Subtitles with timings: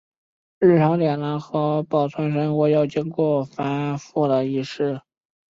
[0.57, 4.99] 日常点燃和保存神火要经过繁复的仪式。